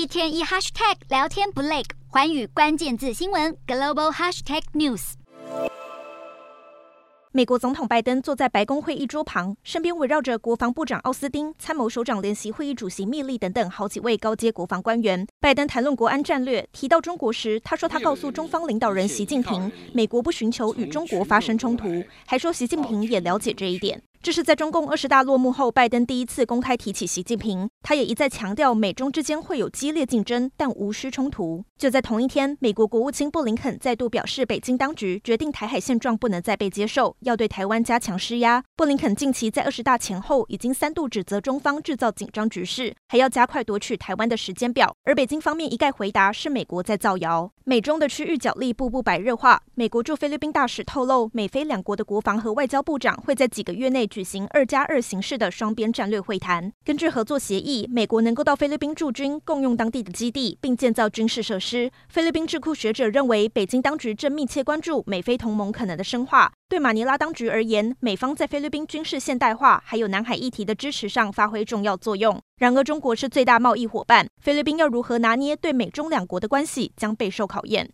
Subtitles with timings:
[0.00, 5.12] 一天一 hashtag 聊天不累，寰宇关键字新闻 global hashtag news。
[7.32, 15.26] 美国总统拜登坐在白宫会议桌旁，身边围绕着国防部长奥斯汀、参谋首长联席会议主席密利等等好几位高阶国防官员。
[15.38, 24.02] 拜登谈论国安战略，提到中国时，他说他告诉中方领导人习近平，美国不寻求与中国发生冲突，还说习近平也了解这一点。
[24.22, 27.70] 这是在中共二十大落幕后，拜登第一次公开提起习近平。
[27.82, 31.64] 他也一再强调，美中之间会有激烈竞争，但无需冲突。
[31.78, 38.62] 就在同一天，美国国务卿布林肯再度表示，北京当局决定台海现状不能再被接受，要对台湾加强施压。
[38.76, 44.94] 布林肯近期在二十大前后已经三度指责中方制造紧张局势，还要加快夺取台湾的时间表。
[45.04, 47.50] 而北京方面一概回答是美国在造谣。
[47.64, 49.62] 美中的区域角力步步白热化。
[49.76, 54.09] 美国驻菲律宾大使透露，美菲两国的国防和外交部长会在几个月内。
[54.10, 56.70] 举行二加二形式的双边战略会谈。
[56.84, 61.90] 根据合作协议，美国能够到菲律宾驻军，共用当地的基地，并建造军事设施。
[62.08, 66.52] 菲律宾智库学者认为，北京当局正密切关注美菲同盟可能的深化。
[66.68, 72.40] 对马尼拉当局而言，美方在菲律宾军事现代化还有南海议题的支持上发挥重要作用。
[72.58, 77.88] 然而，中国是最大贸易伙伴，菲律宾要如何拿捏对美中两国的关系，将备受考验。